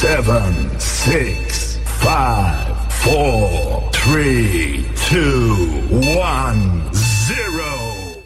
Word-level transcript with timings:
7, 0.00 0.80
6, 0.80 1.76
5, 1.84 2.92
4, 3.04 3.90
3, 3.92 4.86
2, 4.96 5.88
1, 5.90 6.94
0. 6.94 8.24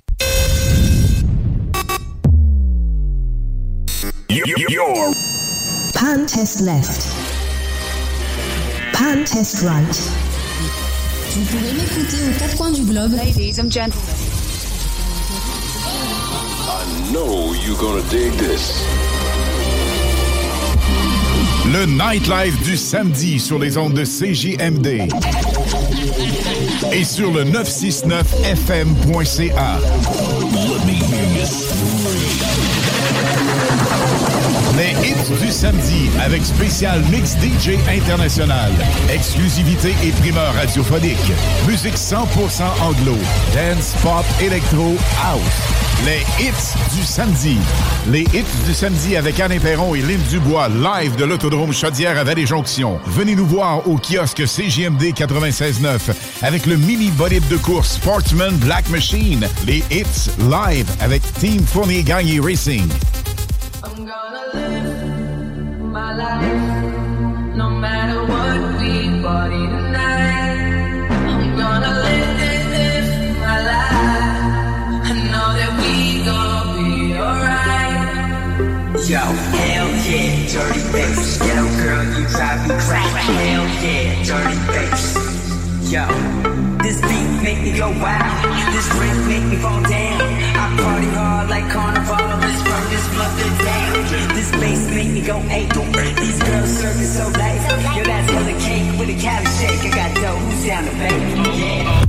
You're 4.29 5.13
Pan 5.95 6.27
test 6.27 6.61
left. 6.61 7.09
Pan 8.93 9.25
test 9.25 9.65
right. 9.65 10.13
Vous 11.33 11.45
pouvez 11.47 11.73
m'écouter 11.73 12.19
aux 12.29 12.39
quatre 12.39 12.57
coins 12.57 12.71
du 12.71 12.83
globe. 12.85 13.15
Ladies 13.15 13.59
and 13.59 13.69
gentlemen. 13.73 14.15
I 16.69 16.85
know 17.13 17.53
you're 17.67 17.77
gonna 17.81 18.09
dig 18.11 18.33
this. 18.35 18.85
Le 21.75 21.87
nightlife 21.87 22.63
du 22.63 22.77
samedi 22.77 23.41
sur 23.41 23.59
les 23.59 23.77
ondes 23.77 23.95
de 23.95 24.05
CJMD 24.05 25.09
et 26.93 27.03
sur 27.03 27.33
le 27.33 27.43
969fm.ca. 27.43 29.81
Les 34.77 34.91
hits 35.09 35.41
du 35.41 35.53
samedi 35.53 36.11
avec 36.21 36.45
spécial 36.45 37.01
mix 37.09 37.37
DJ 37.37 37.79
international, 37.89 38.73
exclusivité 39.09 39.95
et 40.03 40.11
primeur 40.11 40.53
radiophonique, 40.55 41.33
musique 41.69 41.95
100% 41.95 42.65
anglo, 42.83 43.17
dance, 43.55 43.95
pop, 44.03 44.25
électro, 44.41 44.97
house. 45.23 45.41
Les 46.05 46.23
hits 46.45 46.97
du 46.97 47.05
samedi. 47.05 47.57
Les 48.09 48.23
hits 48.23 48.67
du 48.67 48.75
samedi 48.75 49.17
avec 49.17 49.39
Anne 49.39 49.61
Perron 49.61 49.95
et 49.95 50.03
Lynn 50.03 50.21
Dubois, 50.29 50.69
live 50.69 51.15
de 51.15 51.25
l'Autodrome 51.25 51.73
Chaudière 51.73 52.19
à 52.19 52.25
Vallée-Jonction. 52.25 52.99
Venez 53.07 53.37
nous 53.37 53.47
voir 53.47 53.87
au 53.89 53.97
kiosque 53.97 54.45
CGMD 54.45 55.13
96.9 55.15 56.13
avec 56.43 56.67
le 56.67 56.77
mini 56.77 57.11
bolide 57.13 57.47
de 57.47 57.59
course 57.59 57.93
Sportsman 57.93 58.57
Black 58.57 58.89
Machine. 58.89 59.47
Les 59.69 59.85
hits 59.93 60.31
live 60.51 60.91
avec 61.01 61.23
Team 61.35 61.65
Fournier 61.65 62.03
Gagné 62.03 62.41
Racing. 62.41 62.89
I'm 63.97 64.05
gonna 64.07 64.45
live 64.55 65.83
my 65.93 66.17
life 66.17 67.55
no 67.55 67.71
matter 67.71 68.23
what 68.27 68.59
we 68.81 69.23
party 69.23 69.67
tonight. 69.71 71.07
I'm 71.31 71.57
gonna 71.57 72.03
live 72.03 72.31
this 72.75 73.39
my 73.39 73.59
life. 73.71 75.07
I 75.07 75.15
know 75.31 75.49
that 75.55 75.73
we 75.79 76.25
gonna 76.27 76.75
be 76.75 77.15
alright. 77.23 78.03
Yo, 79.07 79.23
hell 79.63 79.89
yeah, 80.11 80.43
dirty 80.51 80.83
bass. 80.91 81.39
Ghetto 81.39 81.63
girl, 81.79 82.03
you 82.19 82.27
drive 82.35 82.67
me 82.67 82.75
crazy. 82.75 83.31
Hell 83.31 83.67
yeah, 83.79 84.25
dirty 84.27 84.59
bass. 84.75 85.03
Yo, 85.93 86.05
this 86.83 87.01
beat 87.01 87.43
make 87.45 87.63
me 87.63 87.79
go 87.79 87.91
wild. 88.03 88.75
This 88.75 88.89
drink 88.91 89.19
make 89.29 89.45
me 89.45 89.57
fall 89.63 89.81
down. 89.83 90.21
I 90.21 90.83
party 90.83 91.07
hard 91.15 91.49
like 91.49 91.71
carnival. 91.71 92.44
This 94.45 94.61
bass 94.61 94.91
make 94.91 95.11
me 95.11 95.23
go 95.23 95.39
eight. 95.49 95.73
These 95.73 96.43
girls 96.43 96.69
serving 96.77 97.07
so 97.07 97.25
late. 97.29 97.97
Yo, 97.97 98.05
that's 98.05 98.31
hella 98.31 98.53
cake 98.61 98.99
with 98.99 99.09
a 99.09 99.17
cali 99.19 99.47
shake. 99.57 99.81
I 99.81 99.97
got 99.97 100.15
dough. 100.17 100.37
Who's 100.37 100.67
down 100.67 100.85
to 100.85 100.91
baby? 100.91 101.41
Yeah. 101.61 102.05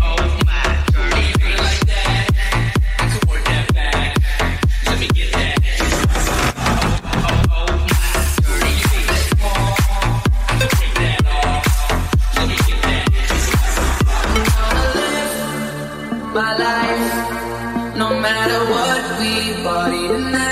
My 16.34 16.52
life 16.58 17.96
no 17.96 18.10
matter 18.20 18.60
what 18.70 19.20
we 19.22 19.64
party 19.64 20.08
tonight. 20.10 20.45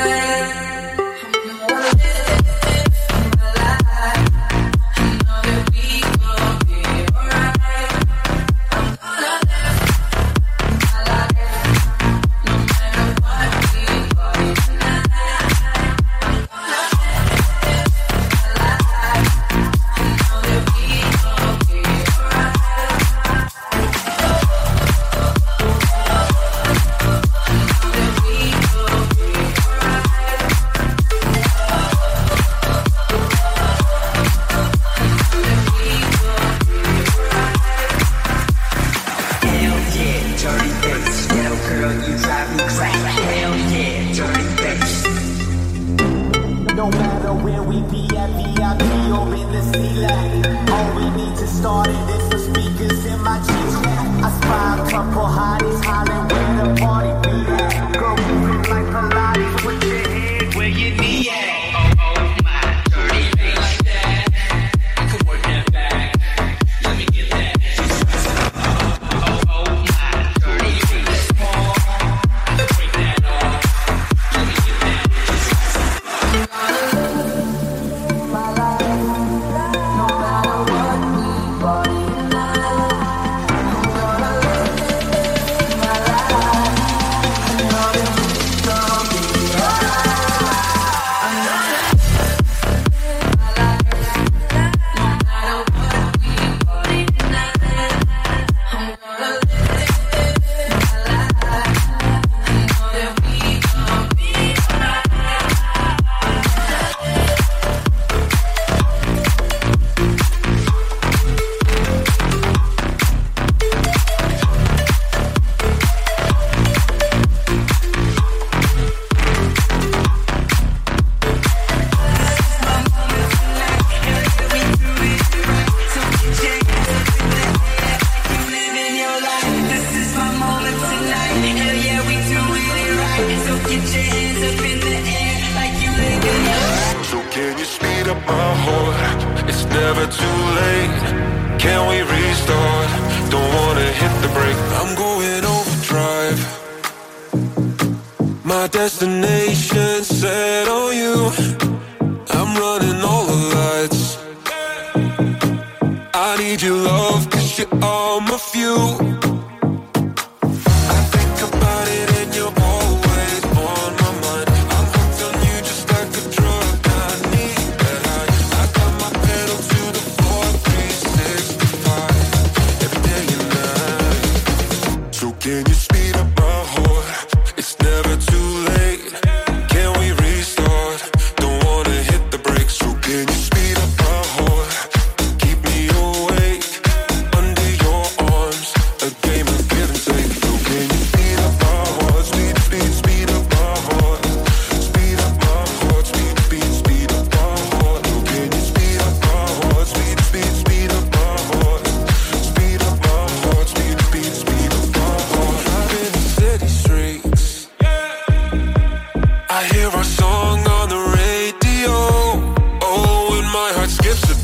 lips 214.14 214.43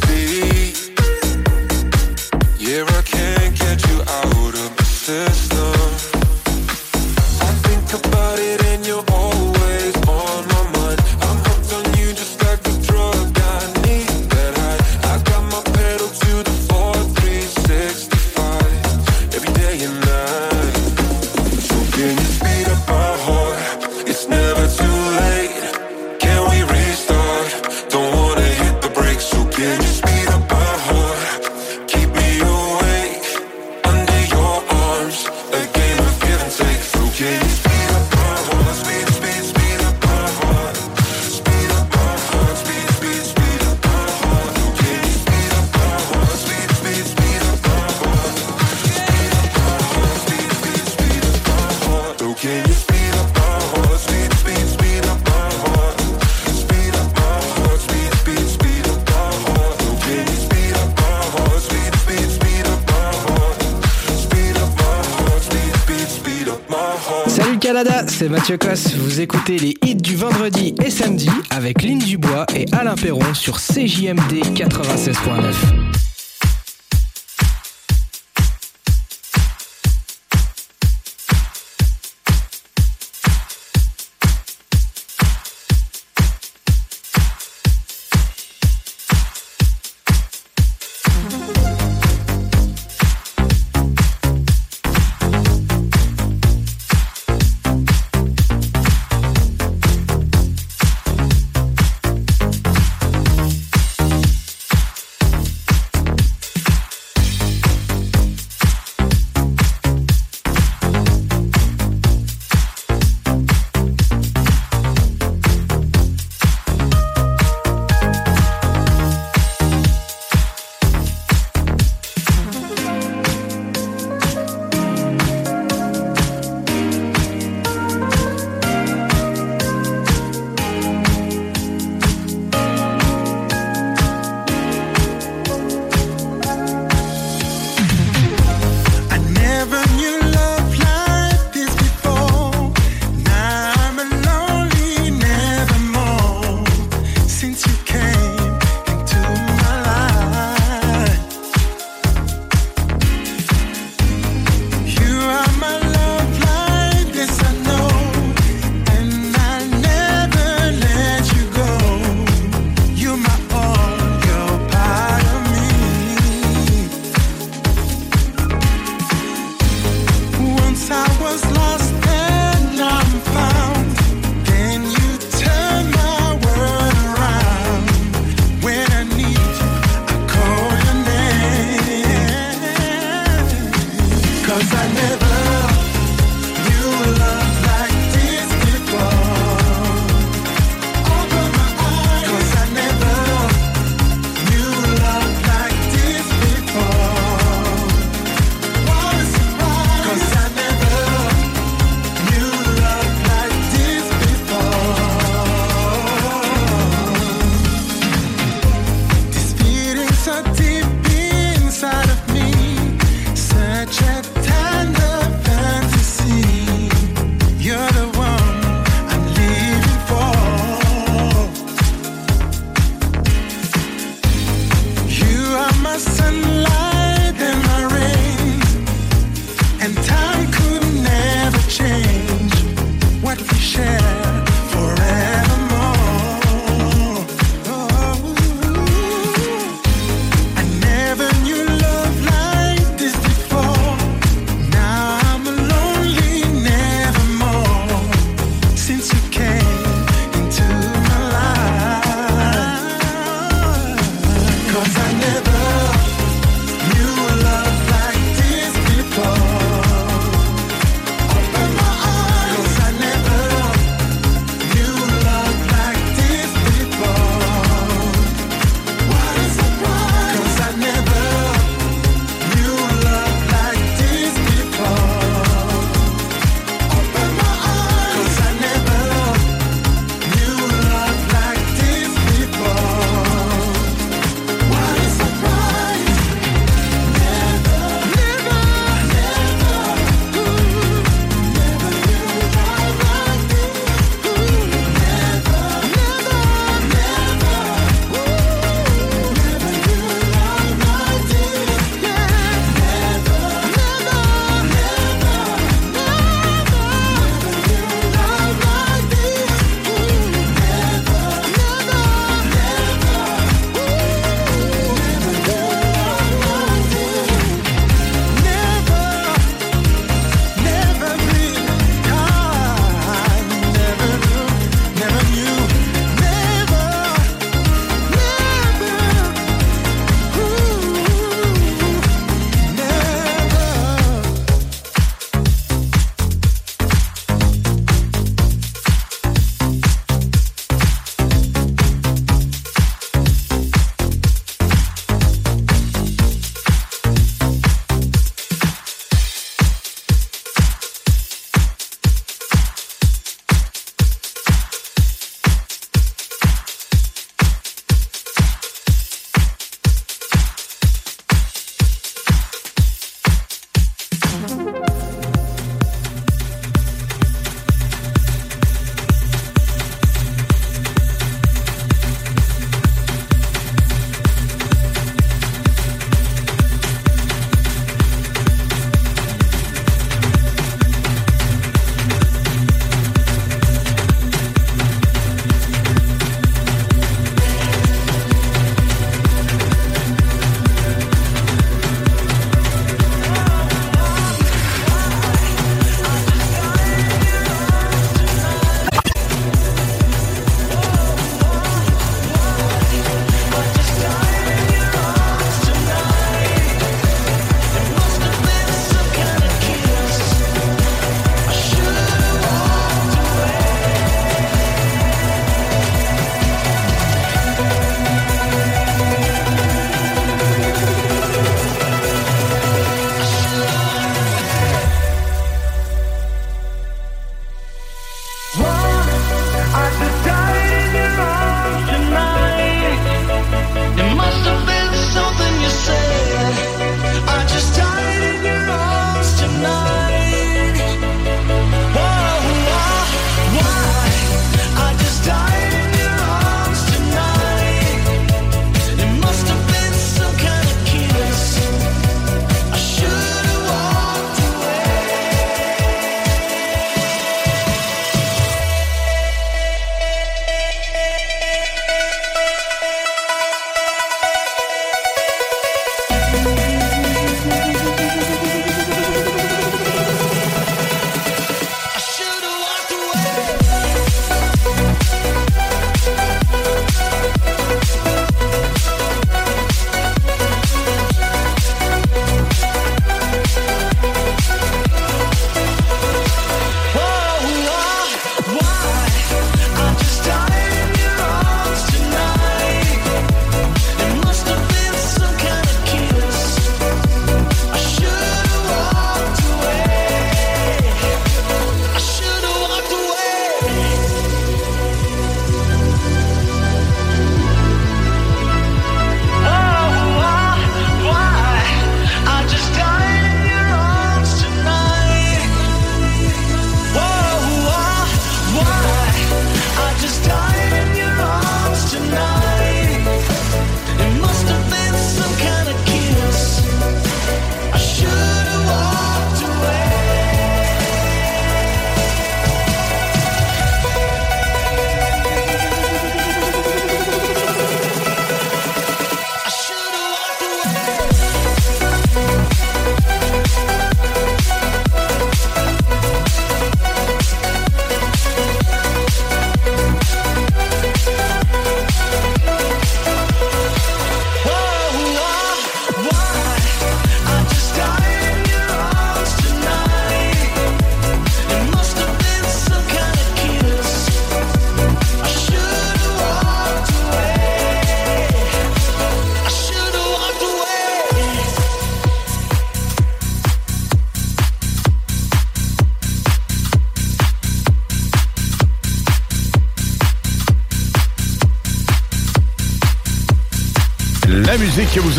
Mathieu 68.49 68.97
vous 68.97 69.21
écoutez 69.21 69.59
les 69.59 69.75
hits 69.85 69.95
du 69.95 70.15
vendredi 70.15 70.73
et 70.83 70.89
samedi 70.89 71.29
avec 71.51 71.83
Lynn 71.83 71.99
Dubois 71.99 72.47
et 72.55 72.65
Alain 72.71 72.95
Perron 72.95 73.35
sur 73.35 73.57
CJMD 73.57 74.41
96.9. 74.55 75.78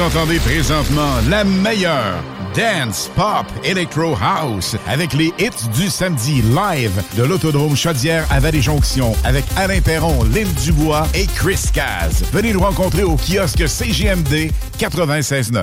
entendez 0.01 0.39
présentement, 0.39 1.17
la 1.29 1.45
meilleure. 1.45 2.23
Dance, 2.55 3.11
pop, 3.15 3.47
electro 3.65 4.17
house, 4.21 4.77
avec 4.89 5.13
les 5.13 5.33
hits 5.39 5.69
du 5.77 5.89
samedi 5.89 6.43
live 6.43 7.03
de 7.17 7.23
l'Autodrome 7.23 7.77
Chaudière 7.77 8.27
à 8.31 8.41
Vallée-Jonction, 8.41 9.15
avec 9.25 9.45
Alain 9.57 9.81
Perron, 9.81 10.25
Lynn 10.25 10.49
Dubois 10.65 11.07
et 11.15 11.27
Chris 11.27 11.71
Caz. 11.73 12.25
Venez 12.33 12.53
nous 12.53 12.61
rencontrer 12.61 13.05
au 13.05 13.17
kiosque 13.17 13.69
CGMD 13.69 14.51
96.9. 14.79 15.63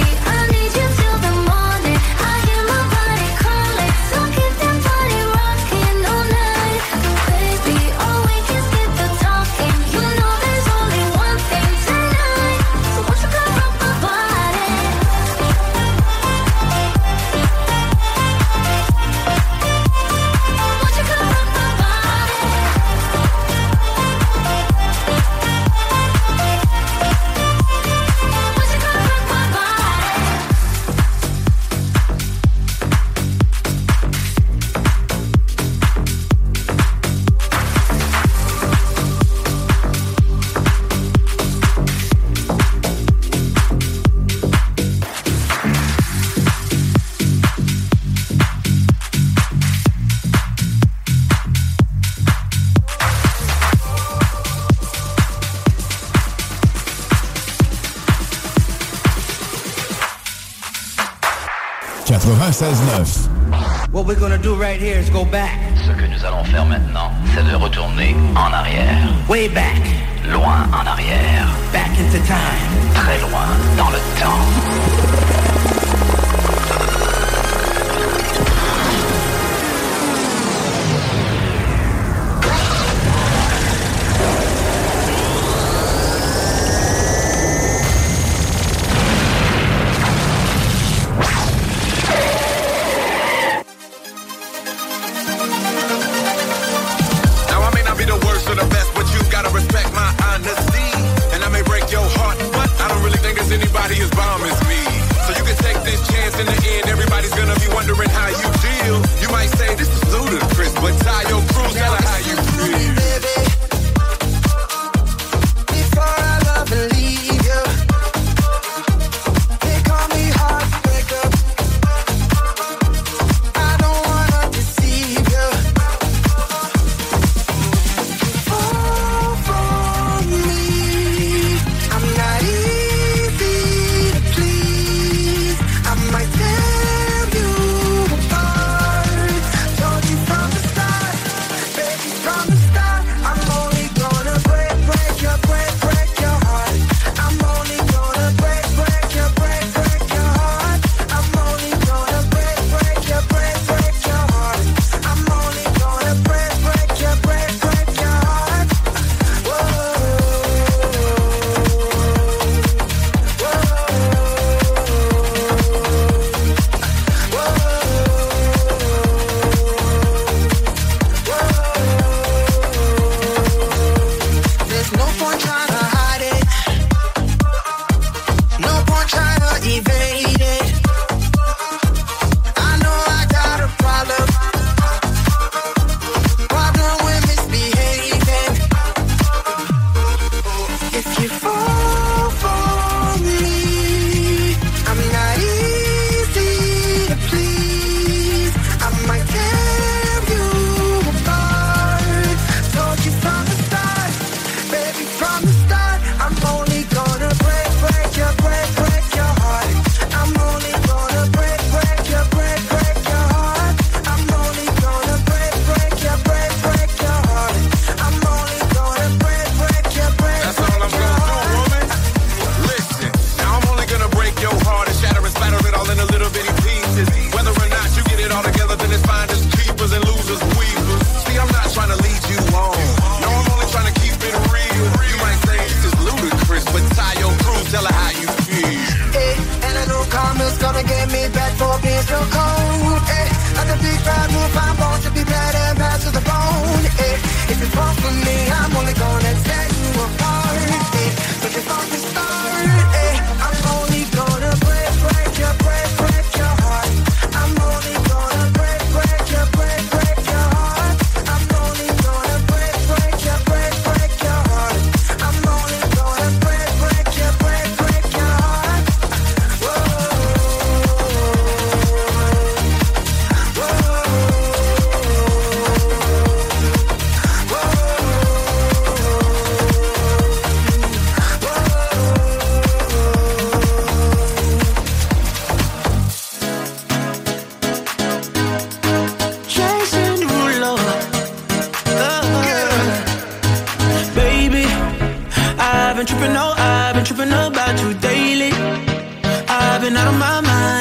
we're 64.11 64.19
gonna 64.19 64.37
do 64.37 64.55
right 64.55 64.81
here 64.81 64.97
is 64.97 65.09
go 65.09 65.23
back. 65.23 65.57
Ce 65.85 65.91
que 65.91 66.05
nous 66.05 66.25
allons 66.25 66.43
faire 66.43 66.65
maintenant, 66.65 67.11
c'est 67.33 67.43
de 67.49 67.55
retourner 67.55 68.13
en 68.35 68.51
arrière. 68.51 69.07
Way 69.29 69.47
back. 69.47 69.81
Loin 70.29 70.67
en 70.73 70.85
arrière. 70.85 71.47
Back 71.71 71.91
into 71.97 72.19
time. 72.27 72.93
Très 72.93 73.19
loin 73.19 73.47
dans 73.77 73.89
le 73.89 73.99
temps. 74.19 75.30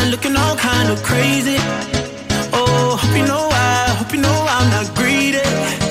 line, 0.01 0.11
looking 0.11 0.37
all 0.37 0.57
kind 0.57 0.91
of 0.91 1.03
crazy. 1.03 1.57
Oh, 2.53 2.97
hope 3.01 3.17
you 3.17 3.27
know 3.27 3.49
I, 3.53 3.95
hope 3.99 4.13
you 4.13 4.21
know 4.21 4.47
I'm 4.49 4.71
not 4.71 4.95
greedy. 4.95 5.90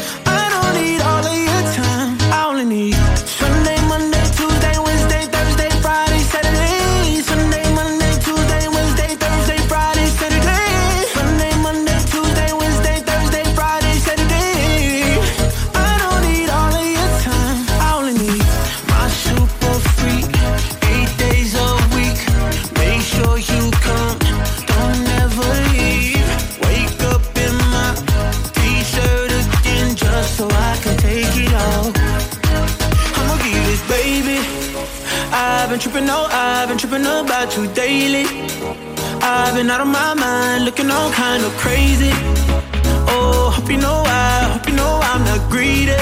about 37.42 37.56
you 37.56 37.74
daily. 37.74 38.26
I've 39.22 39.56
been 39.56 39.70
out 39.70 39.80
of 39.80 39.88
my 39.88 40.14
mind, 40.14 40.66
looking 40.66 40.90
all 40.92 41.10
kind 41.12 41.42
of 41.46 41.52
crazy. 41.54 42.12
Oh, 43.08 43.54
hope 43.56 43.72
you 43.72 43.78
know 43.78 44.04
I, 44.06 44.50
hope 44.52 44.68
you 44.68 44.76
know 44.76 45.00
I'm 45.02 45.24
not 45.24 45.50
greedy. 45.50 45.96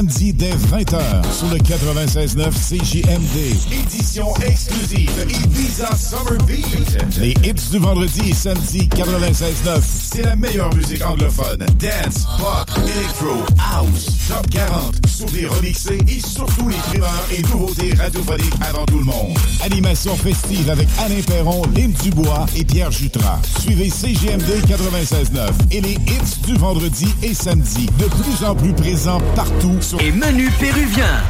samedi 0.00 0.32
dès 0.32 0.52
20h 0.52 0.98
sur 1.30 1.48
le 1.48 1.58
96.9 1.58 2.52
CJMD. 2.52 3.82
Édition 3.84 4.34
exclusive 4.36 5.10
Ibiza 5.28 5.94
Summer 5.94 6.42
Beat. 6.46 7.18
Les 7.18 7.32
hits 7.44 7.70
du 7.70 7.78
vendredi 7.78 8.30
et 8.30 8.34
samedi 8.34 8.88
96.9. 8.88 9.80
C'est 9.82 10.22
la 10.22 10.36
meilleure 10.36 10.74
musique 10.74 11.04
anglophone. 11.04 11.66
Dance, 11.78 12.24
pop, 12.38 12.70
electro, 12.78 13.44
house, 13.58 14.06
top 14.26 14.48
40 14.50 15.09
souvenirs 15.20 15.52
remixés 15.54 15.98
et 16.08 16.20
surtout 16.20 16.68
les 16.68 16.76
primeurs 16.76 17.26
et 17.30 17.42
nouveautés 17.42 17.94
radiophoniques 17.94 18.54
avant 18.62 18.86
tout 18.86 18.98
le 18.98 19.04
monde. 19.04 19.36
Animation 19.62 20.16
festive 20.16 20.70
avec 20.70 20.88
Alain 20.98 21.20
Perron, 21.26 21.62
Lynn 21.76 21.92
Dubois 21.92 22.46
et 22.56 22.64
Pierre 22.64 22.90
Jutras. 22.90 23.38
Suivez 23.60 23.90
CGMD 23.90 24.64
96.9 24.66 25.50
et 25.72 25.80
les 25.82 25.92
hits 25.92 26.46
du 26.46 26.54
vendredi 26.56 27.08
et 27.22 27.34
samedi, 27.34 27.86
de 27.98 28.06
plus 28.06 28.46
en 28.46 28.54
plus 28.54 28.72
présents 28.72 29.20
partout 29.36 29.76
sur... 29.82 30.00
Et 30.00 30.10
menus 30.10 30.52
péruviens. 30.58 31.22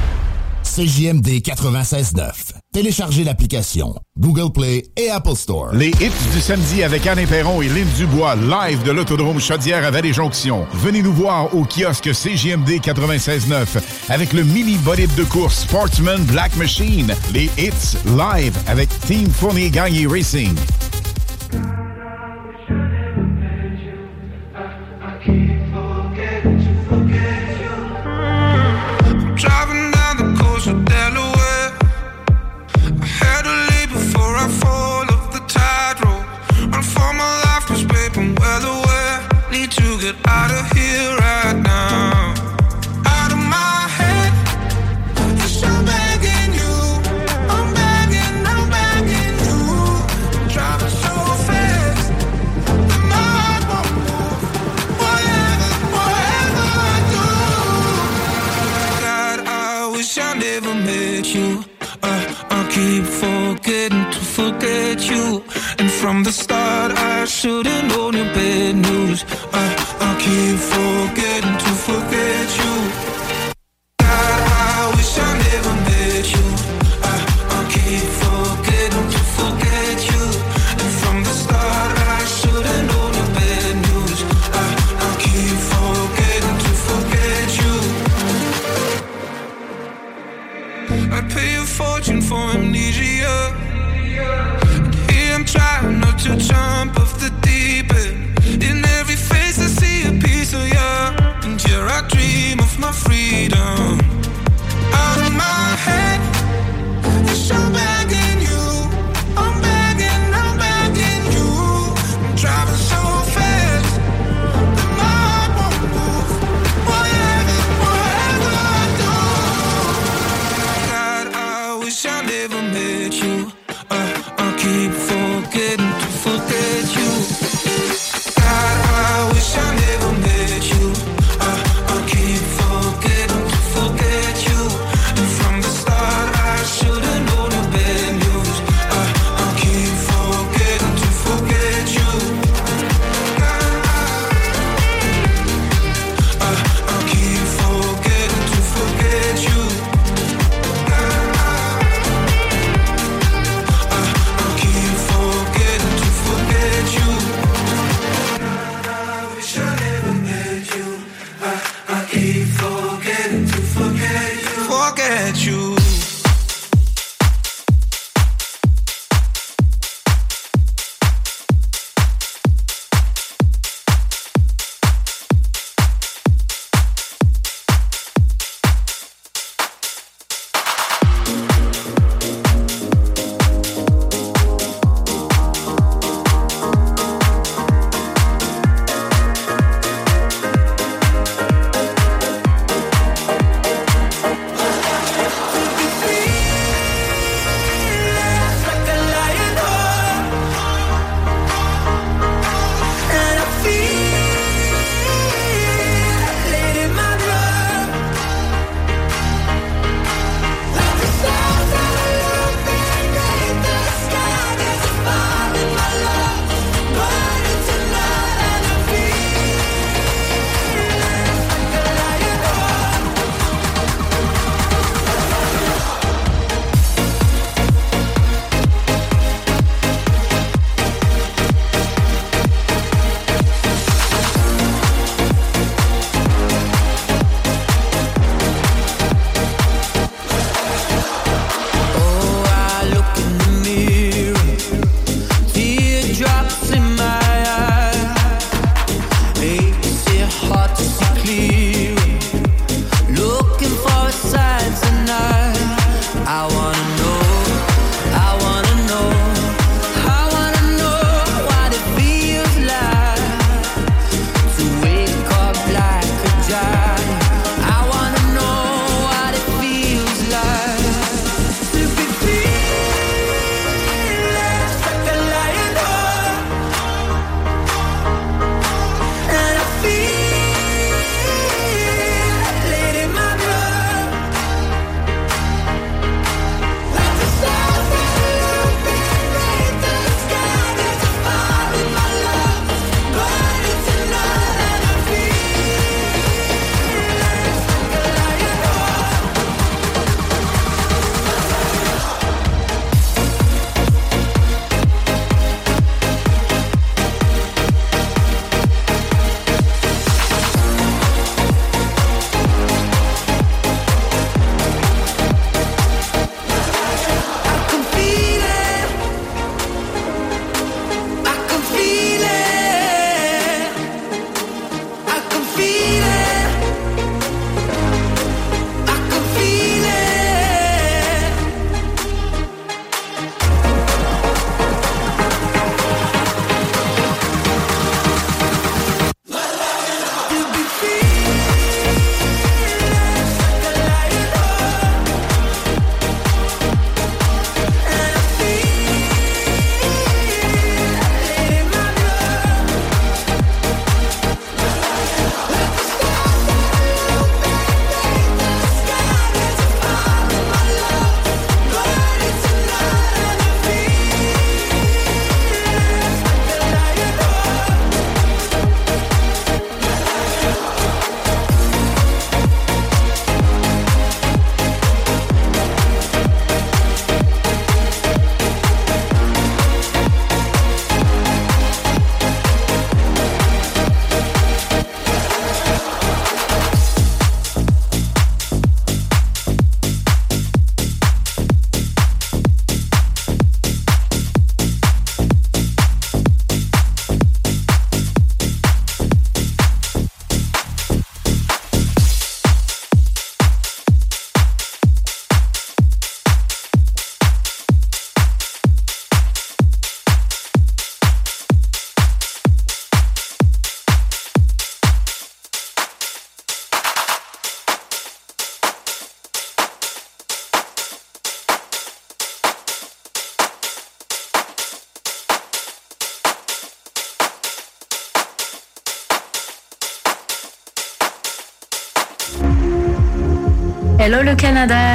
CJMD 0.62 1.40
96.9. 1.42 2.31
Téléchargez 2.72 3.24
l'application 3.24 3.96
Google 4.21 4.53
Play 4.53 4.85
et 4.97 5.11
Apple 5.11 5.35
Store. 5.35 5.73
Les 5.73 5.89
hits 5.89 6.31
du 6.33 6.41
samedi 6.41 6.83
avec 6.83 7.07
Anne 7.07 7.27
Perron 7.27 7.63
et 7.63 7.69
Lynn 7.69 7.89
Dubois, 7.97 8.37
live 8.37 8.83
de 8.85 8.93
l'autodrome 8.93 9.41
Chaudière 9.41 9.85
à 9.85 9.91
Vallée-Jonction. 9.91 10.67
Venez 10.75 11.03
nous 11.03 11.13
voir 11.13 11.55
au 11.55 11.65
kiosque 11.65 12.11
CJMD 12.13 12.81
96.9 12.81 13.81
avec 14.11 14.33
le 14.33 14.45
mini 14.45 14.77
bolide 14.77 15.15
de 15.15 15.25
course 15.25 15.61
Sportsman 15.61 16.23
Black 16.25 16.55
Machine. 16.57 17.15
Les 17.33 17.51
hits 17.59 17.97
live 18.05 18.57
avec 18.67 18.89
Team 19.07 19.29
Fournier 19.31 19.71
Gagné 19.71 20.07
Racing. 20.07 20.55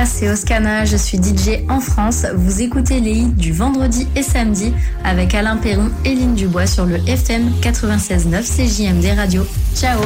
c'est 0.05 0.29
Oscana, 0.29 0.85
je 0.85 0.97
suis 0.97 1.17
DJ 1.17 1.63
en 1.69 1.79
France. 1.79 2.25
Vous 2.35 2.61
écoutez 2.61 2.99
les 2.99 3.11
hits 3.11 3.33
du 3.33 3.51
vendredi 3.51 4.07
et 4.15 4.21
samedi 4.21 4.73
avec 5.03 5.33
Alain 5.33 5.57
Perron 5.57 5.89
et 6.03 6.13
Lynne 6.13 6.35
Dubois 6.35 6.67
sur 6.67 6.85
le 6.85 6.97
FM 7.07 7.51
96.9 7.61 8.43
CJMD 8.43 9.17
Radio. 9.17 9.45
Ciao 9.75 9.99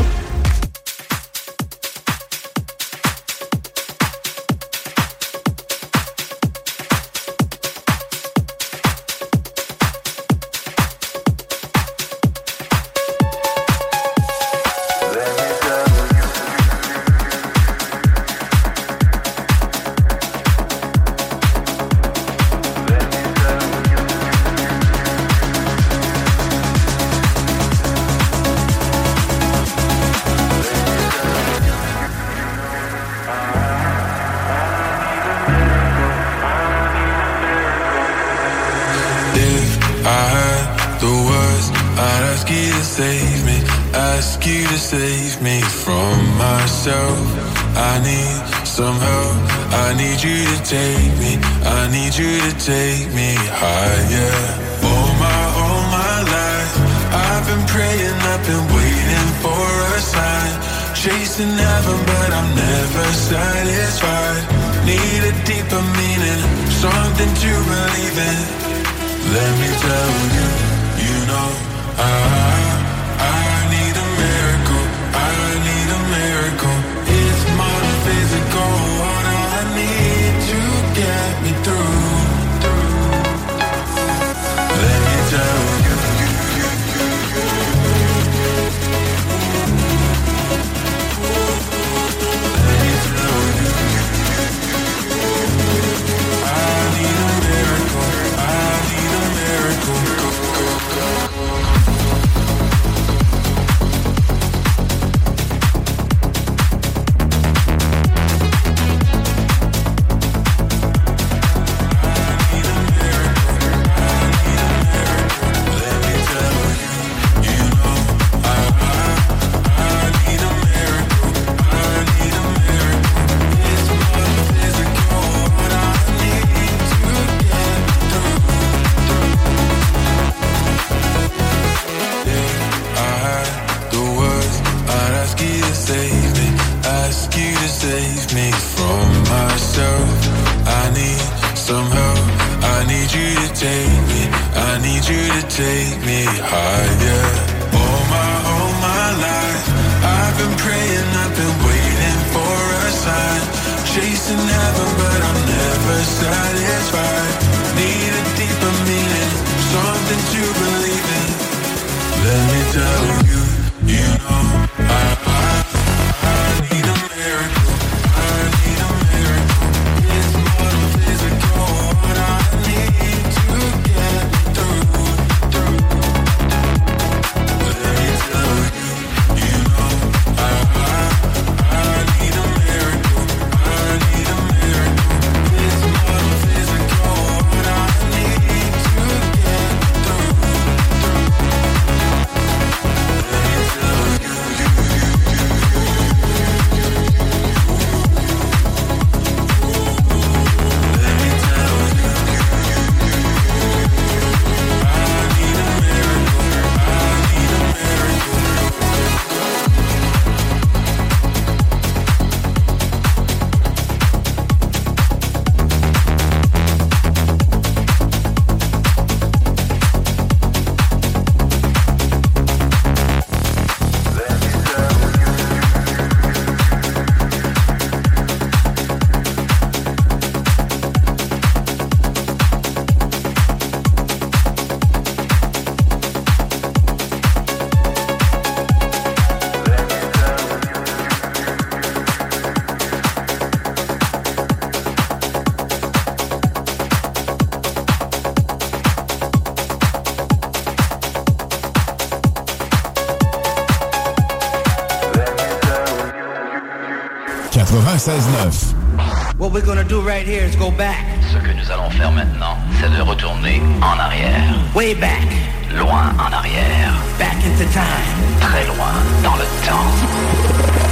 Ce 260.59 261.37
que 261.37 261.53
nous 261.53 261.71
allons 261.71 261.89
faire 261.89 262.11
maintenant, 262.11 262.57
c'est 262.81 262.89
de 262.93 263.01
retourner 263.01 263.61
en 263.81 263.97
arrière. 263.97 264.55
Way 264.75 264.93
back. 264.93 265.25
Loin 265.73 266.13
en 266.19 266.33
arrière. 266.33 266.93
Back 267.17 267.37
into 267.45 267.63
time. 267.71 268.39
Très 268.41 268.65
loin 268.65 268.91
dans 269.23 269.37
le 269.37 269.45
temps. 269.65 270.88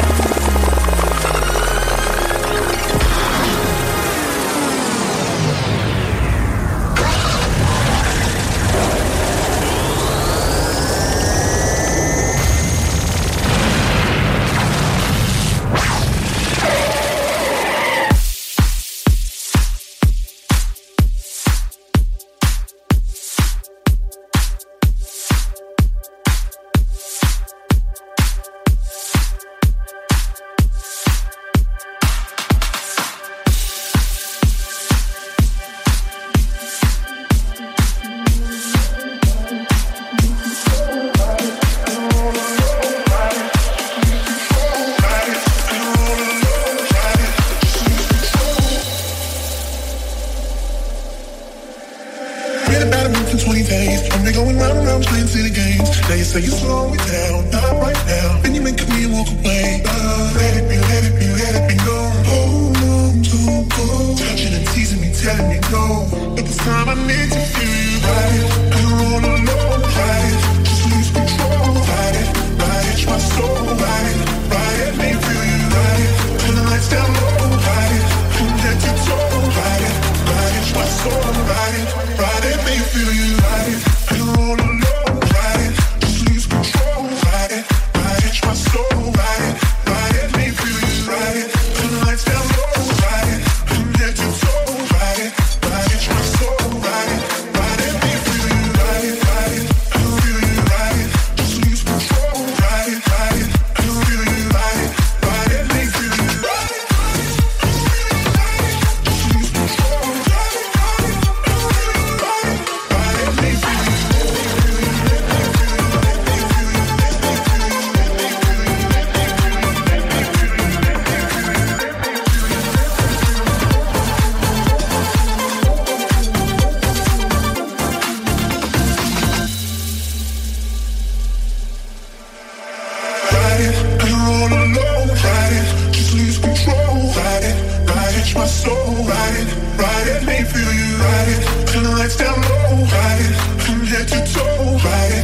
nights? 142.08 143.66
From 143.66 143.86
head 143.86 144.08
to 144.08 144.20
toe, 144.34 144.78
right? 144.84 145.24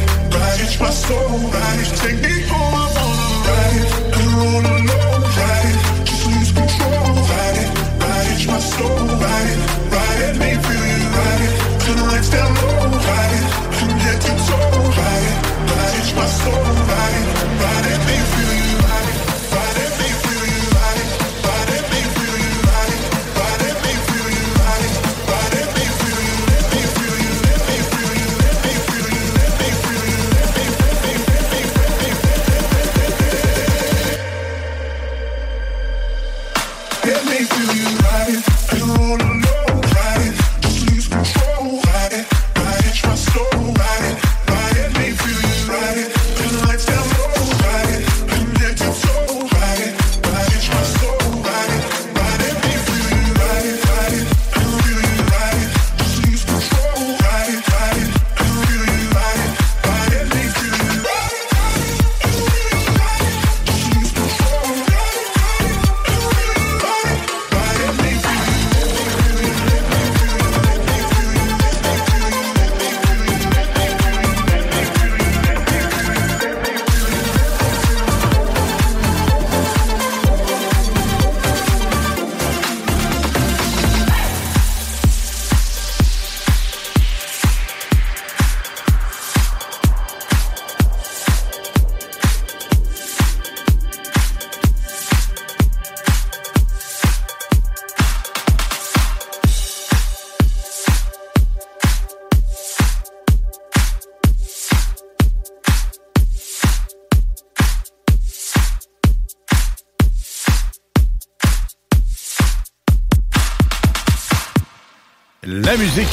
My 0.80 0.90
soul. 0.90 1.50
Take 1.96 2.20
me 2.20 2.42
home, 2.48 2.74
I 2.74 2.86
wanna 2.96 3.48
ride 3.48 3.88
and 4.16 4.32
roll 4.36 4.66
alone. 4.66 4.93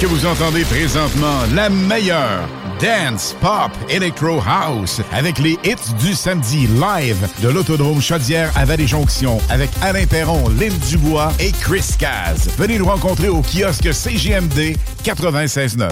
que 0.01 0.07
vous 0.07 0.25
entendez 0.25 0.63
présentement, 0.63 1.41
la 1.53 1.69
meilleure 1.69 2.47
dance, 2.79 3.35
pop, 3.39 3.71
electro 3.87 4.41
house, 4.41 4.99
avec 5.11 5.37
les 5.37 5.59
hits 5.63 5.93
du 5.99 6.15
samedi 6.15 6.65
live 6.65 7.27
de 7.43 7.49
l'Autodrome 7.49 8.01
Chaudière 8.01 8.51
à 8.55 8.65
Vallée-Jonction, 8.65 9.39
avec 9.51 9.69
Alain 9.83 10.07
Perron, 10.07 10.49
Lynn 10.49 10.73
Dubois 10.89 11.31
et 11.39 11.51
Chris 11.51 11.85
Caz. 11.99 12.49
Venez 12.57 12.79
nous 12.79 12.85
rencontrer 12.85 13.29
au 13.29 13.43
kiosque 13.43 13.93
CGMD 13.93 14.75
96.9. 15.03 15.91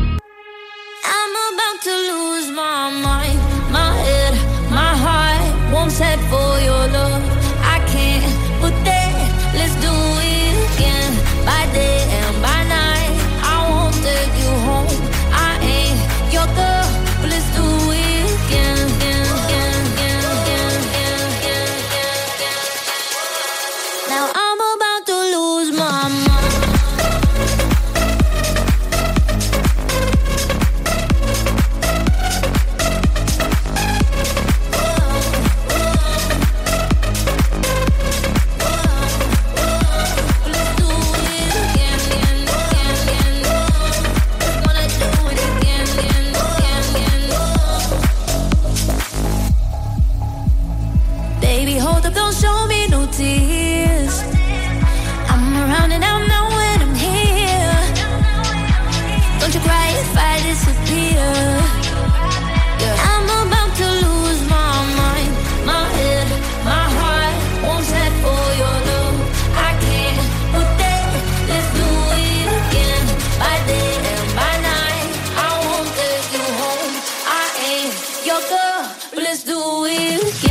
but 79.13 79.23
let's 79.23 79.43
do 79.43 79.85
it 79.85 80.43
again. 80.43 80.50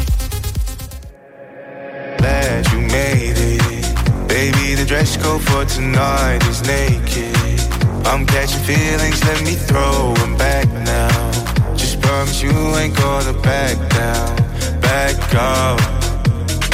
Back 14.97 15.35
up. 15.35 15.77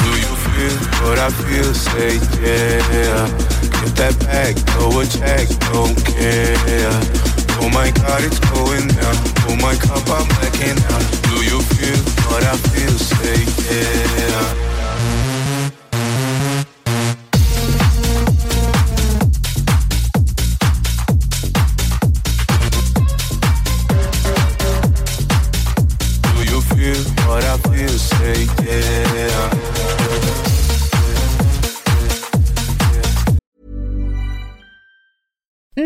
Do 0.02 0.10
you 0.24 0.32
feel 0.44 0.76
what 1.02 1.18
I 1.18 1.28
feel? 1.44 1.70
Say 1.74 2.12
yeah. 2.40 3.28
Get 3.76 3.92
that 4.00 4.14
back, 4.24 4.52
throw 4.70 5.00
a 5.00 5.04
check, 5.04 5.46
don't 5.68 5.98
care. 6.08 6.94
Oh 7.60 7.68
my 7.78 7.88
God, 8.00 8.20
it's 8.28 8.40
going 8.52 8.88
down. 8.96 9.16
Oh 9.48 9.56
my 9.66 9.74
cup, 9.86 10.04
I'm 10.16 10.26
blacking 10.36 10.80
out. 10.92 11.06
Do 11.28 11.36
you 11.50 11.58
feel 11.74 12.00
what 12.28 12.42
I 12.52 12.56
feel? 12.72 12.96
Say 13.12 13.40
yeah. 13.68 14.73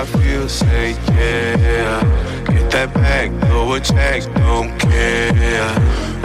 I 0.00 0.06
feel 0.06 0.48
safe? 0.48 0.96
Yeah. 1.08 2.29
That 2.80 2.94
back, 2.94 3.28
throw 3.44 3.74
a 3.74 3.78
check, 3.78 4.24
don't 4.40 4.72
care. 4.80 5.68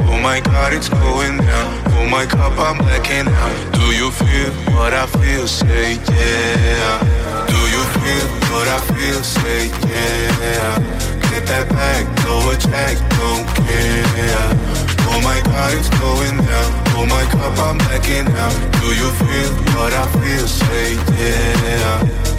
Oh 0.08 0.18
my 0.24 0.40
God, 0.40 0.72
it's 0.72 0.88
going 0.88 1.36
down. 1.36 1.84
Oh 2.00 2.08
my 2.08 2.26
cup, 2.26 2.56
I'm 2.56 2.78
blacking 2.78 3.28
out. 3.28 3.58
Do 3.76 3.92
you 3.92 4.08
feel 4.10 4.56
what 4.72 4.94
I 4.94 5.06
feel? 5.20 5.50
Say 5.50 6.00
yeah. 6.00 6.96
Do 7.52 7.60
you 7.76 7.84
feel 8.00 8.28
what 8.56 8.72
I 8.72 8.80
feel? 8.88 9.20
Say 9.20 9.68
yeah. 9.84 10.80
Get 11.28 11.44
that 11.52 11.68
back, 11.76 12.08
throw 12.24 12.40
a 12.48 12.56
check, 12.56 13.04
don't 13.20 13.44
care. 13.60 14.48
Oh 15.12 15.20
my 15.28 15.44
God, 15.44 15.76
it's 15.76 15.92
going 16.00 16.40
down. 16.40 16.72
Oh 16.96 17.04
my 17.04 17.26
cup, 17.36 17.60
I'm 17.68 17.78
blacking 17.84 18.32
out. 18.32 18.56
Do 18.80 18.96
you 18.96 19.12
feel 19.20 19.52
what 19.76 19.92
I 19.92 20.08
feel? 20.24 20.48
Say 20.48 20.96
yeah. 21.20 22.35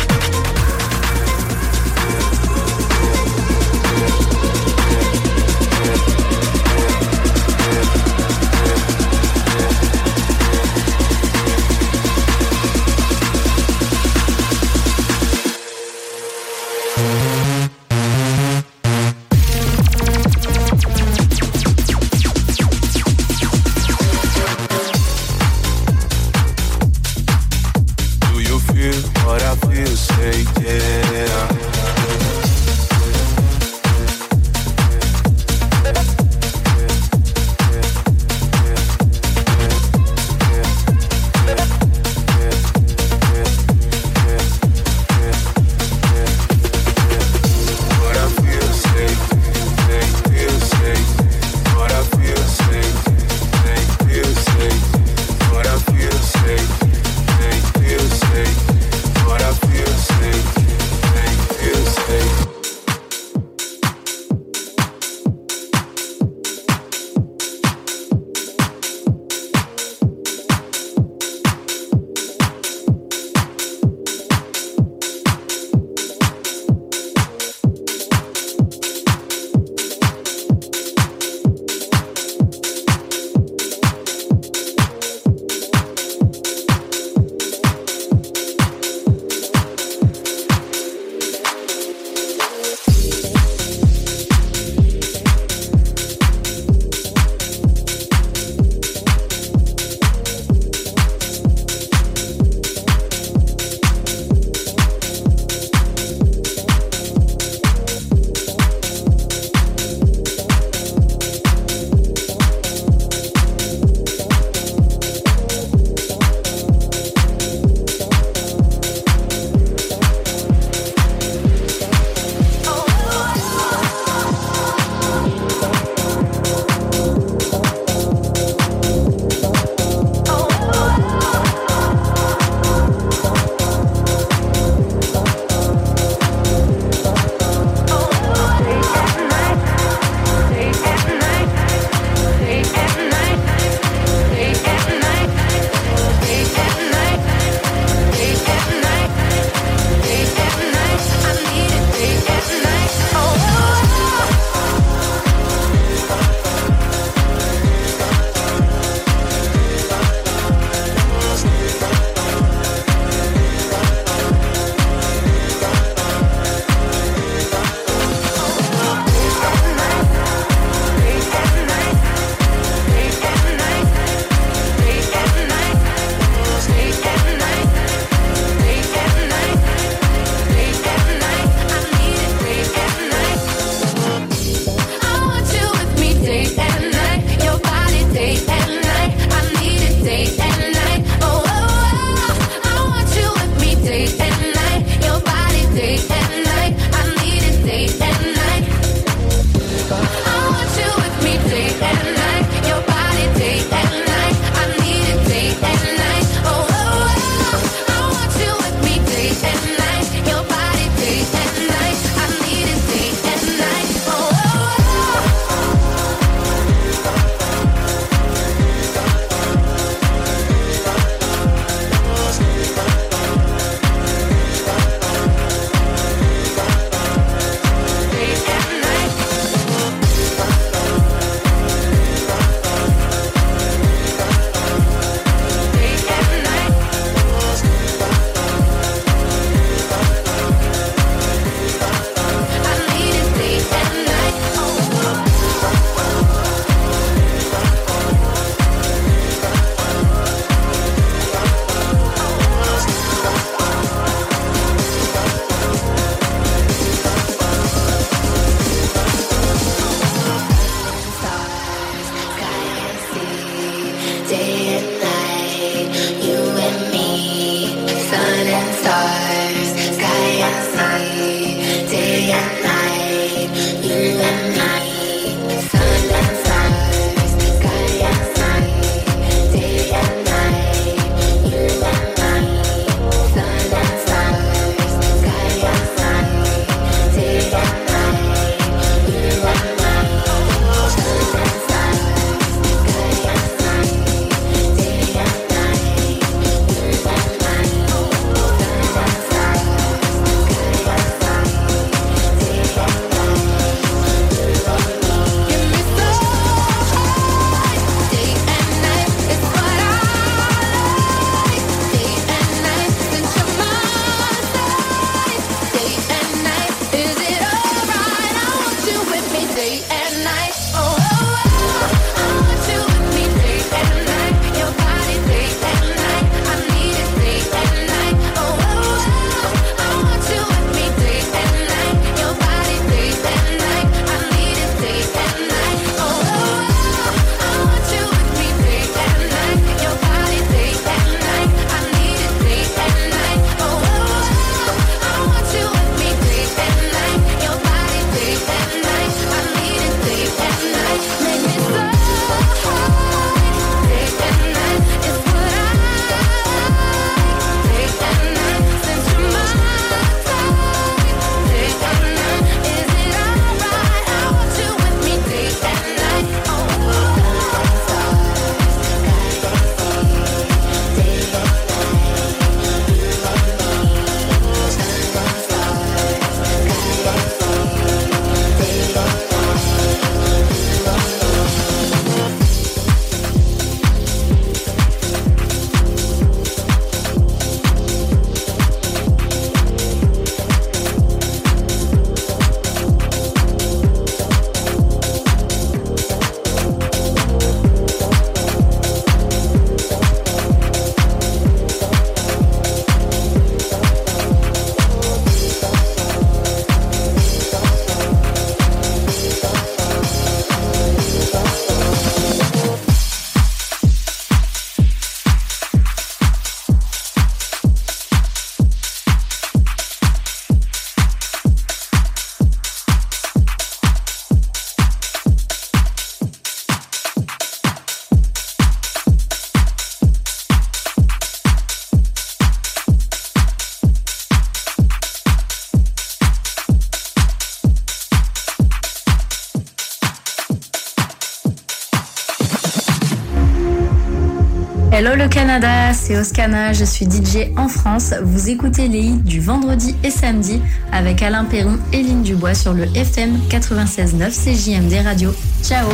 C'est 445.94 446.18
Oscana, 446.18 446.74
je 446.74 446.84
suis 446.84 447.06
DJ 447.06 447.50
en 447.56 447.68
France. 447.68 448.12
Vous 448.22 448.50
écoutez 448.50 448.88
les 448.88 448.98
hits 448.98 449.22
du 449.22 449.40
vendredi 449.40 449.96
et 450.04 450.10
samedi 450.10 450.60
avec 450.92 451.22
Alain 451.22 451.44
Perron 451.44 451.78
et 451.94 452.02
Lynn 452.02 452.22
Dubois 452.22 452.52
sur 452.52 452.74
le 452.74 452.84
FM 452.94 453.38
96.9 453.48 454.28
CJMD 454.30 455.06
Radio. 455.06 455.30
Ciao 455.62 455.88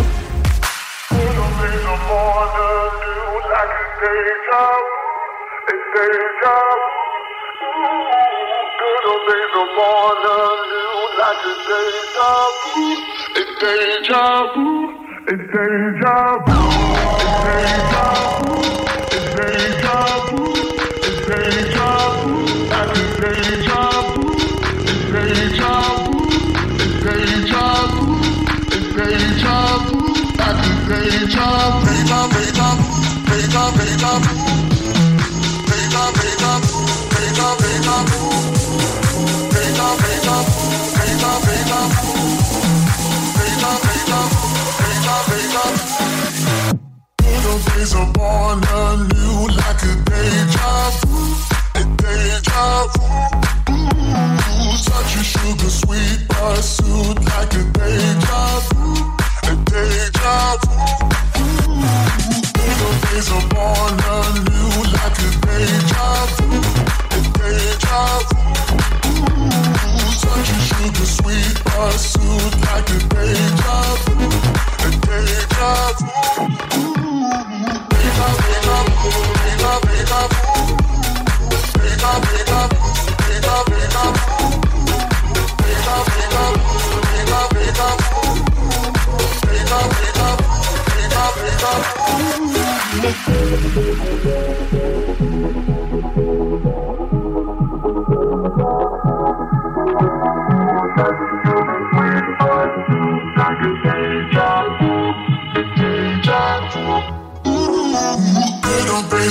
job. 31.32 31.81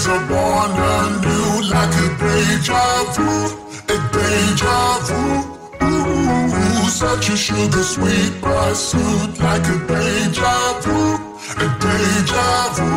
days 0.01 0.07
are 0.07 0.27
born 0.27 0.71
anew 0.71 1.69
like 1.69 1.95
a 1.95 2.07
deja 2.19 3.03
vu, 3.13 3.29
a 3.89 3.97
deja 4.13 4.99
vu. 5.07 5.21
Ooh, 5.83 6.89
such 6.89 7.29
a 7.29 7.37
sugar 7.37 7.83
sweet 7.83 8.41
pursuit 8.41 9.39
like 9.39 9.67
a 9.67 9.77
deja 9.87 10.79
vu, 10.81 11.15
a 11.57 11.67
deja 11.81 12.69
vu. 12.75 12.89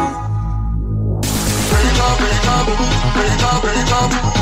Deja, 1.71 2.09
deja 2.21 2.57
vu, 2.67 2.77
deja, 3.17 3.61
deja 3.63 4.09
vu. 4.09 4.34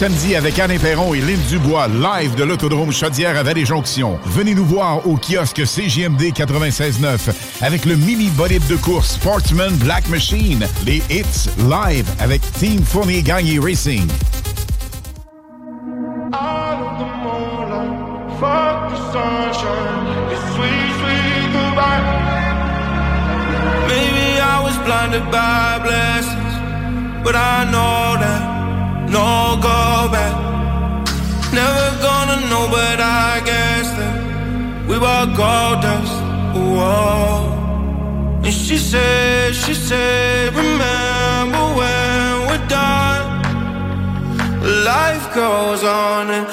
samedi 0.00 0.34
avec 0.34 0.58
Anne 0.58 0.78
Perron 0.78 1.12
et 1.12 1.20
Lynn 1.20 1.38
Dubois, 1.50 1.86
live 1.88 2.34
de 2.34 2.42
l'autodrome 2.42 2.90
Chaudière 2.90 3.36
à 3.36 3.42
Vallée-Jonction. 3.42 4.18
Venez 4.24 4.54
nous 4.54 4.64
voir 4.64 5.06
au 5.06 5.18
kiosque 5.18 5.66
CGMD 5.66 6.32
96.9 6.32 7.30
avec 7.60 7.84
le 7.84 7.96
mini 7.96 8.30
bolide 8.30 8.66
de 8.66 8.76
course 8.76 9.16
Sportsman 9.16 9.76
Black 9.76 10.08
Machine, 10.08 10.66
les 10.86 11.02
hits 11.10 11.50
live 11.68 12.06
avec 12.18 12.40
Team 12.52 12.82
Fournier 12.82 13.22
Gagné 13.22 13.58
Racing. 13.58 14.08
blinded 24.86 25.30
by 25.30 25.78
blessings, 25.84 27.22
but 27.22 27.36
I 27.36 27.64
know 27.70 28.18
that. 28.18 28.50
know, 32.50 32.66
but 32.68 33.00
I 33.00 33.40
guess 33.44 33.86
that 33.98 34.16
we 34.88 34.96
were 34.98 35.26
gold 35.40 35.78
dust. 35.86 36.16
Whoa. 36.54 38.42
And 38.44 38.52
she 38.52 38.76
said, 38.76 39.54
she 39.54 39.72
said, 39.72 40.52
remember 40.54 41.64
when 41.78 42.30
we're 42.48 42.66
done, 42.66 43.24
life 44.84 45.32
goes 45.32 45.84
on 45.84 46.30
and 46.30 46.49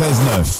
16-9. 0.00 0.59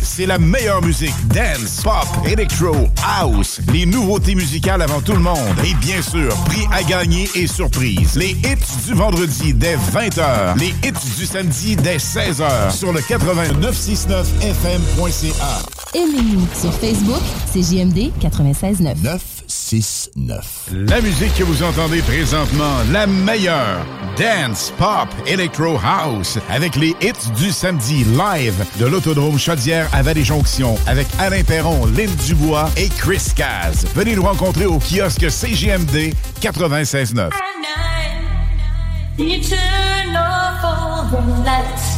c'est 0.21 0.27
la 0.27 0.37
meilleure 0.37 0.83
musique. 0.83 1.15
Dance, 1.29 1.81
pop, 1.83 2.05
electro, 2.27 2.75
house. 3.03 3.59
Les 3.73 3.87
nouveautés 3.87 4.35
musicales 4.35 4.83
avant 4.83 5.01
tout 5.01 5.13
le 5.13 5.19
monde. 5.19 5.39
Et 5.65 5.73
bien 5.75 5.99
sûr, 5.99 6.29
prix 6.45 6.67
à 6.71 6.83
gagner 6.83 7.27
et 7.33 7.47
surprise. 7.47 8.15
Les 8.15 8.29
hits 8.31 8.85
du 8.85 8.93
vendredi 8.93 9.55
dès 9.55 9.77
20h. 9.77 10.59
Les 10.59 10.75
hits 10.87 11.15
du 11.17 11.25
samedi 11.25 11.75
dès 11.75 11.97
16h 11.97 12.71
sur 12.71 12.93
le 12.93 12.99
899fm.ca. 12.99 15.59
Aimez-nous 15.95 16.47
sur 16.53 16.71
Facebook, 16.73 17.23
c'est 17.51 17.63
JMD 17.63 18.11
96.9. 18.21 18.95
969. 19.03 20.69
La 20.71 21.01
musique 21.01 21.33
que 21.35 21.43
vous 21.43 21.63
entendez 21.63 22.03
présentement, 22.03 22.77
la 22.91 23.07
meilleure. 23.07 23.83
Dance, 24.21 24.71
pop, 24.77 25.07
electro 25.25 25.79
house, 25.83 26.37
avec 26.47 26.75
les 26.75 26.95
hits 27.01 27.31
du 27.39 27.51
samedi 27.51 28.03
live 28.03 28.53
de 28.79 28.85
l'Autodrome 28.85 29.39
Chaudière 29.39 29.89
à 29.93 30.03
Vallée-Jonction, 30.03 30.77
avec 30.85 31.07
Alain 31.17 31.43
Perron, 31.43 31.87
Lynn 31.87 32.13
Dubois 32.27 32.69
et 32.77 32.87
Chris 32.89 33.31
Caz. 33.35 33.87
Venez 33.95 34.15
nous 34.15 34.21
rencontrer 34.21 34.67
au 34.67 34.77
kiosque 34.77 35.27
CGMD 35.31 36.13
96.9. 36.39 37.31
You 39.17 39.41
turn 39.41 40.15
off 40.15 40.63
all 40.63 41.09
the 41.09 41.43
lights. 41.43 41.97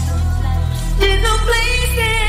There's 1.01 1.21
no 1.21 1.35
place 1.45 1.95
that 1.97 2.23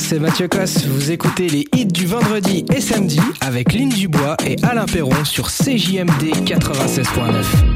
c'est 0.00 0.18
Mathieu 0.18 0.48
Cosse. 0.48 0.86
Vous 0.86 1.10
écoutez 1.10 1.48
les 1.48 1.66
hits 1.74 1.86
du 1.86 2.06
vendredi 2.06 2.64
et 2.74 2.80
samedi 2.80 3.20
avec 3.40 3.72
Lynn 3.72 3.90
Dubois 3.90 4.36
et 4.46 4.56
Alain 4.62 4.86
Perron 4.86 5.24
sur 5.24 5.48
CJMD 5.48 6.32
96.9. 6.44 7.69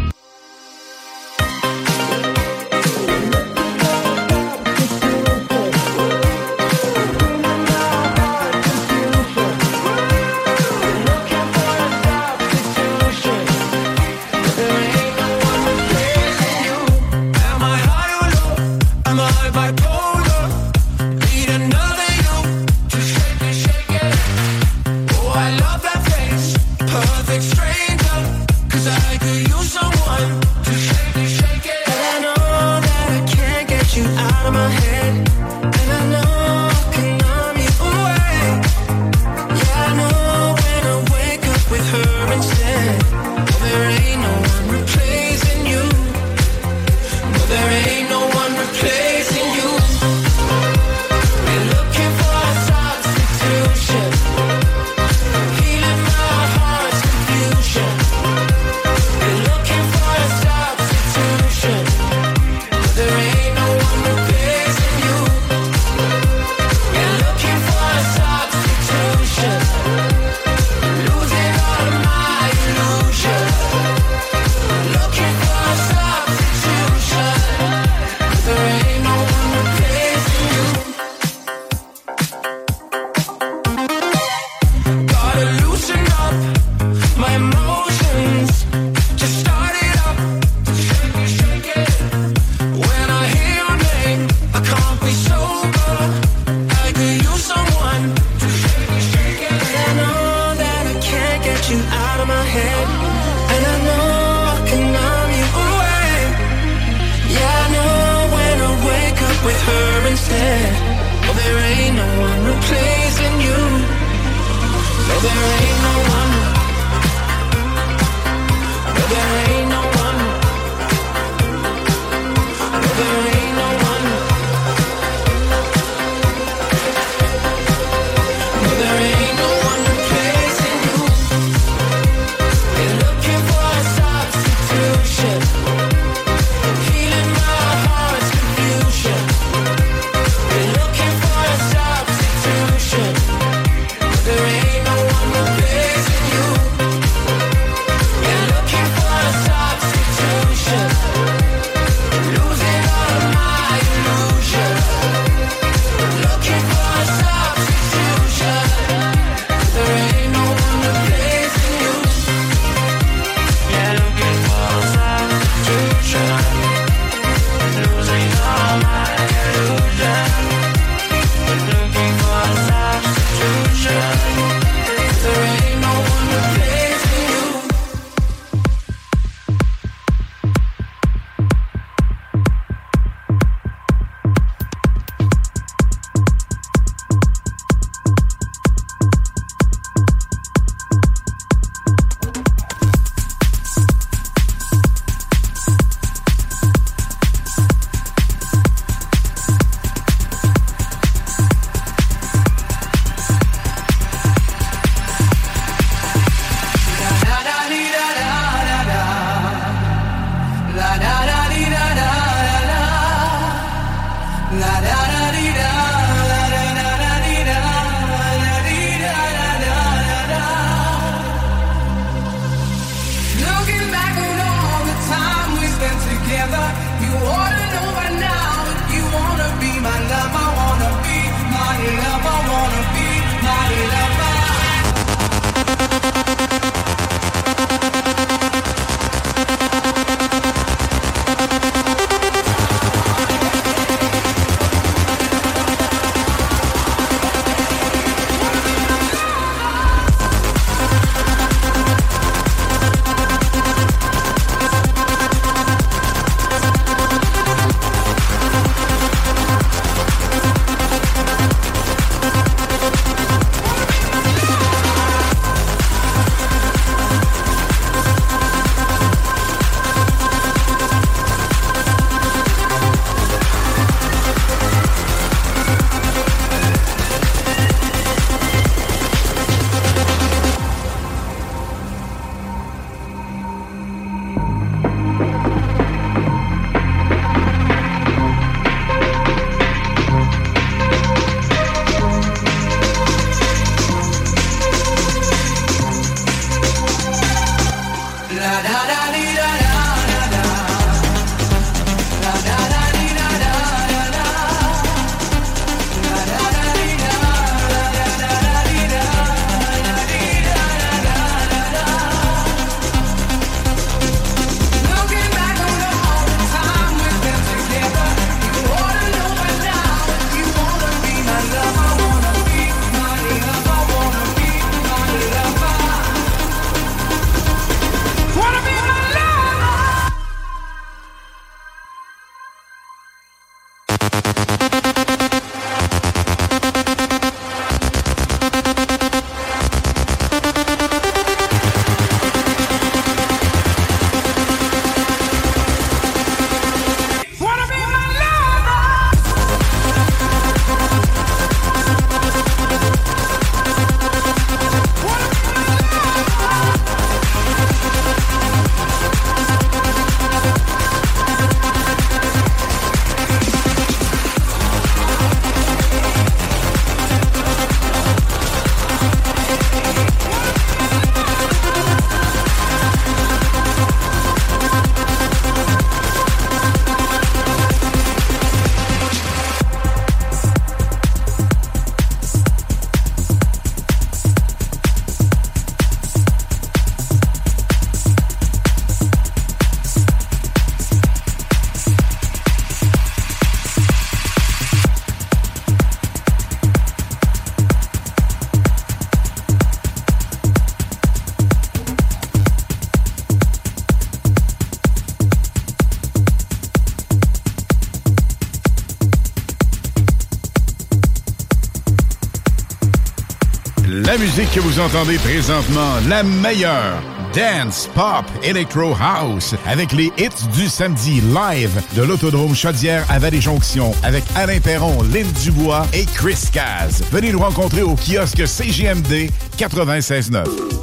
musique 414.37 414.51
que 414.53 414.61
vous 414.61 414.81
entendez 414.81 415.17
présentement, 415.19 415.95
la 416.09 416.25
meilleure. 416.25 417.01
Dance, 417.35 417.89
pop, 417.95 418.25
electro 418.43 418.93
house, 419.01 419.55
avec 419.65 419.93
les 419.93 420.13
hits 420.19 420.49
du 420.57 420.69
samedi 420.69 421.21
live 421.21 421.81
de 421.95 422.03
l'Autodrome 422.03 422.55
Chaudière 422.55 423.05
à 423.09 423.21
Vallée-Jonction, 423.21 423.93
avec 424.03 424.25
Alain 424.35 424.59
Perron, 424.59 425.03
Lynn 425.03 425.31
Dubois 425.45 425.87
et 425.93 426.05
Chris 426.05 426.49
Caz. 426.53 427.05
Venez 427.13 427.31
nous 427.31 427.39
rencontrer 427.39 427.83
au 427.83 427.95
kiosque 427.95 428.47
CGMD 428.47 429.31
96.9. 429.57 430.74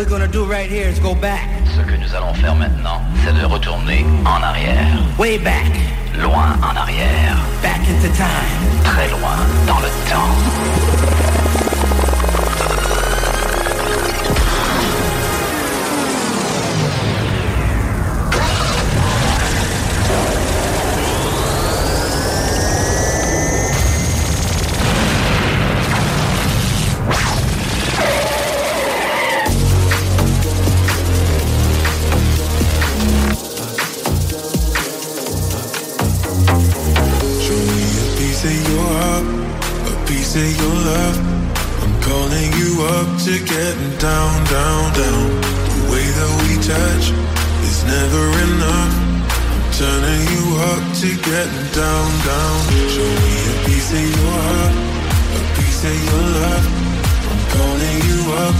we're 0.00 0.08
gonna 0.08 0.26
do 0.26 0.46
right 0.46 0.70
here 0.70 0.88
is 0.88 0.98
go 0.98 1.14
back. 1.14 1.29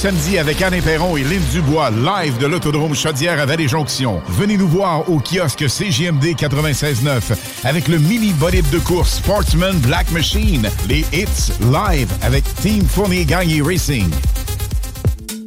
samedi 0.00 0.38
avec 0.38 0.62
Anne 0.62 0.80
Perron 0.80 1.18
et 1.18 1.22
Lynn 1.22 1.42
Dubois, 1.52 1.90
live 1.90 2.38
de 2.38 2.46
l'autodrome 2.46 2.94
Chaudière 2.94 3.38
à 3.38 3.44
Vallée-Jonction. 3.44 4.22
Venez 4.28 4.56
nous 4.56 4.66
voir 4.66 5.06
au 5.10 5.18
kiosque 5.18 5.66
CJMD 5.66 6.24
96.9 6.38 7.20
avec 7.64 7.86
le 7.86 7.98
mini 7.98 8.32
bolide 8.32 8.68
de 8.70 8.78
course 8.78 9.16
Sportsman 9.16 9.76
Black 9.80 10.10
Machine, 10.10 10.70
les 10.88 11.04
hits 11.12 11.52
live 11.60 12.10
avec 12.22 12.44
Team 12.62 12.82
Fournier 12.82 13.26
Gagné 13.26 13.60
Racing. 13.60 14.10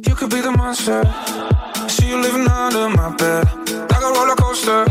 You 0.06 0.14
could 0.14 0.30
be 0.30 0.40
the 0.40 0.56
monster. 0.56 1.02
See 1.88 2.06
you 2.06 2.22
living 2.22 2.46
under 2.46 2.88
my 2.90 3.10
bed. 3.16 3.48
Like 3.90 4.04
a 4.04 4.12
roller 4.14 4.36
coaster. 4.36 4.84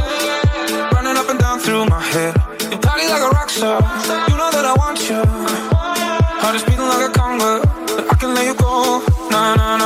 Running 0.91 1.15
up 1.15 1.29
and 1.29 1.39
down 1.39 1.59
through 1.59 1.85
my 1.85 2.01
head. 2.01 2.35
You 2.69 2.77
party 2.79 3.07
like 3.07 3.21
a 3.21 3.29
rock 3.29 3.49
star. 3.49 3.79
You 4.27 4.35
know 4.35 4.51
that 4.51 4.65
I 4.65 4.73
want 4.77 4.99
you. 5.07 5.23
Heart 6.43 6.55
is 6.57 6.63
beating 6.63 6.81
like 6.81 7.09
a 7.09 7.17
conga. 7.17 8.11
I 8.11 8.15
can 8.15 8.33
let 8.33 8.45
you 8.45 8.55
go. 8.55 9.12
no, 9.33 9.55
no, 9.55 9.77
no. 9.77 9.82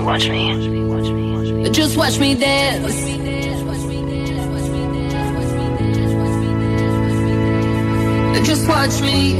watch 0.00 0.28
me. 0.28 1.70
Just 1.70 1.96
watch 1.96 2.18
me 2.18 2.34
dance. 2.34 2.94
Just 8.46 8.68
watch 8.68 9.00
me. 9.02 9.34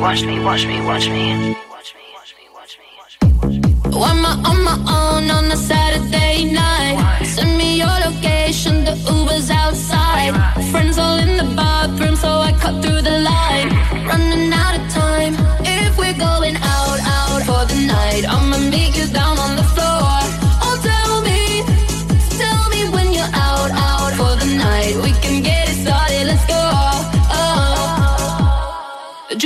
Watch 0.00 0.22
me, 0.24 0.40
watch 0.40 0.66
me, 0.66 0.80
watch 0.82 1.08
me. 1.08 1.45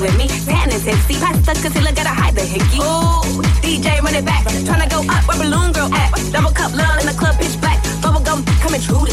With 0.00 0.18
me. 0.18 0.26
Tan 0.26 0.72
and 0.72 0.82
tipsy, 0.82 1.14
pasta 1.14 1.54
concealer, 1.62 1.92
gotta 1.92 2.08
hide 2.08 2.34
the 2.34 2.42
hickey. 2.42 2.78
Ooh, 2.78 3.42
DJ 3.62 4.02
run 4.02 4.14
it 4.14 4.24
back, 4.24 4.42
tryna 4.42 4.90
go 4.90 5.00
up 5.08 5.22
where 5.28 5.38
balloon 5.38 5.70
girl 5.72 5.92
at. 5.94 6.10
Double 6.32 6.50
cup 6.50 6.74
love 6.74 6.98
in 7.00 7.06
the 7.06 7.14
club, 7.16 7.36
pitch 7.38 7.58
black, 7.60 7.80
bubble 8.02 8.20
gum 8.20 8.44
coming 8.60 8.80
true. 8.80 9.06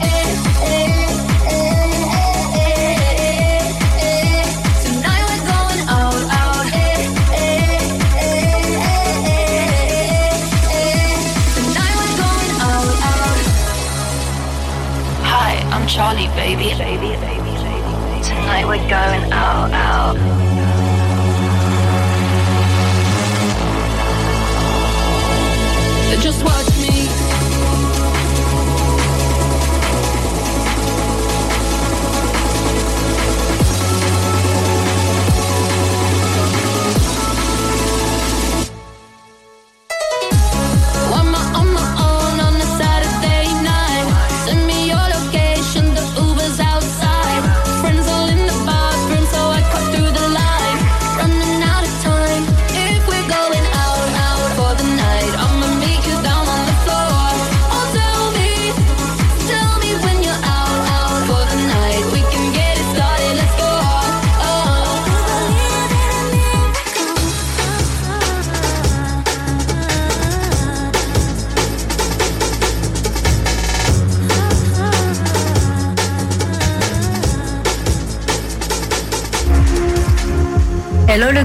Eh, 0.00 0.06
eh. 0.64 1.04
Charlie, 15.86 16.26
baby, 16.34 16.74
baby, 16.76 17.14
baby 17.20 17.33
we're 18.62 18.76
going 18.88 19.32
out, 19.32 19.72
out. 19.72 20.16
Just 26.22 26.44
what 26.44 26.63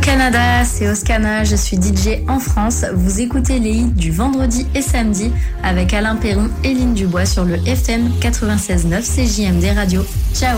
Canada, 0.09 0.65
c'est 0.65 0.89
Oscana, 0.89 1.43
je 1.43 1.55
suis 1.55 1.77
DJ 1.77 2.27
en 2.27 2.39
France. 2.39 2.83
Vous 2.95 3.21
écoutez 3.21 3.59
les 3.59 3.73
hits 3.73 3.91
du 3.91 4.09
vendredi 4.09 4.65
et 4.73 4.81
samedi 4.81 5.31
avec 5.61 5.93
Alain 5.93 6.15
Perron 6.15 6.49
et 6.63 6.73
Lynn 6.73 6.95
Dubois 6.95 7.27
sur 7.27 7.45
le 7.45 7.57
FM 7.67 8.09
96.9 8.19 9.03
CJMD 9.03 9.77
Radio. 9.77 10.03
Ciao 10.33 10.57